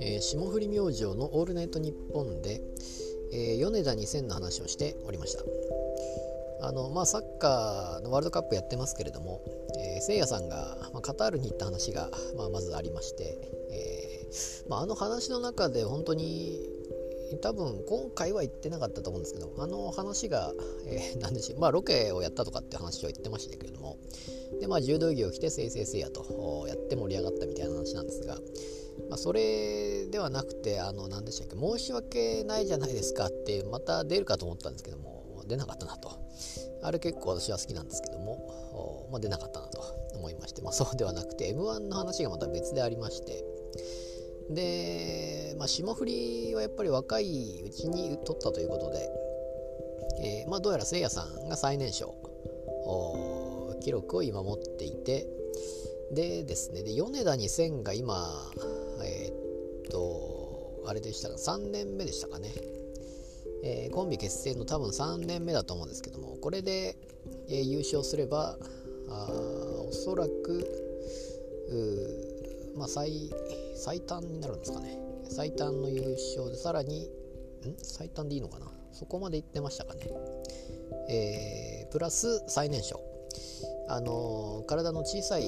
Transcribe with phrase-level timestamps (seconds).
[0.00, 2.60] えー、霜降り明星の「オールナイトニッポンで」
[3.32, 5.44] えー、米田2000の話をしておりました。
[6.62, 9.40] あのまあサッカーのワールドカップやってますけれども、
[9.78, 13.38] えー、せいやさんが、まあ、カタールに行った話が、まあ、まずありまして、
[13.70, 16.68] えーまあ、あの話の中で本当に
[17.42, 20.52] 多分今回は言ってなかったと思うんですけどあの話が、
[20.86, 23.96] えー、 何でしょうまあロケをやったとかって話を言ってましたけれども
[24.60, 28.38] でまあ柔道着を着てせいせいせいやとやって盛り上がったみたいな話なんですが
[29.10, 36.10] まあ、それではなくてあの何でしたっけ申し訳ないじゃないですかってまた出るかと思ったんですけども出なかったなと。
[36.82, 39.80] あれ結構私は好きなんですけども、まあ、出なかったなと
[40.14, 43.44] 思いまして、まあ、そうではなくて m 1の話がまた別でありまして
[44.50, 52.14] で、まあ、霜降りはやっぱり若いうちに取ったということで、えー、まあ、どうやらせいやさんが最年少
[53.80, 55.26] 記録を今持っていて
[56.12, 58.28] でですねで米田2000が今
[59.04, 62.52] えー、っとあれでしたか3年目でしたかね、
[63.64, 66.96] えー、コンビ結成の多分3年目だと思うんですけどもこれで、
[67.48, 68.56] えー、優勝すれば
[69.08, 69.28] あ
[69.88, 70.86] おそらく
[72.76, 73.30] まあ最
[73.76, 74.98] 最短になるんですかね。
[75.30, 77.08] 最短の優勝でさらにん？
[77.82, 78.66] 最短でいいのかな？
[78.92, 80.08] そこまでいってましたかね。
[81.08, 83.00] えー、プラス最年少。
[83.88, 85.44] あのー、体の小さい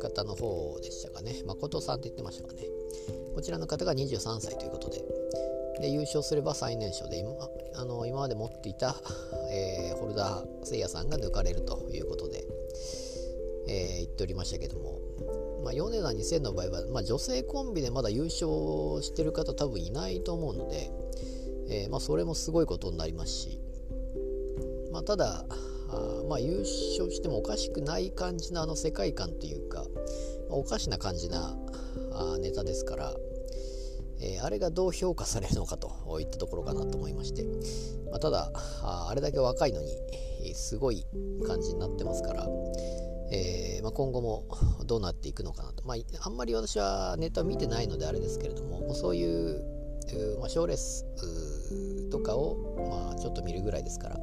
[0.00, 1.42] 方の方でしたかね。
[1.46, 2.62] 誠さんって言ってましたかね。
[3.34, 5.02] こちらの方が23歳ということで。
[5.80, 7.32] で優勝すれば最年少で今
[7.74, 8.94] あの今まで持っていた、
[9.50, 12.44] えー、ホルダーせいやさんが抜かれるということで、
[13.68, 15.00] えー、言っておりましたけども、
[15.62, 20.90] まあ、米田2000の場合は、まあ、女性コンビでまだ優勝してる方多分いないと思うので、
[21.68, 23.60] えー、まあ、それもすごいことになりますし、
[24.92, 25.44] まあ、ただ
[25.88, 29.84] あまあ優勝してもおかしくない感じのあの世界観というか、
[30.48, 31.56] ま、おかしな感じな
[32.12, 33.14] あネタですから、
[34.20, 37.44] えー、あれがどう評価されるのかといったところかなと思いまして、
[38.10, 38.50] まあ、ただ
[38.82, 41.06] あれだけ若いのにすごい
[41.46, 44.46] 感じになってますから、ー、まあ、今後も
[44.86, 49.62] どうなっていくのかなと、まあ、あんまり私はネタを見てないのであれですけれどもそういう
[50.40, 51.06] まあ、賞レース
[52.10, 52.56] とかを、
[52.90, 54.16] まあ、ちょっと見るぐらいですから、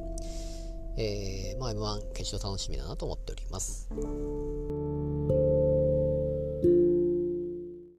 [0.96, 3.88] えー、まあ、M1 決勝楽しみだなと思っております。